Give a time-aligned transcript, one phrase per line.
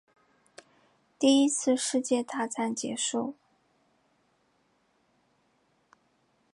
[1.19, 3.35] 第一次世界大战结束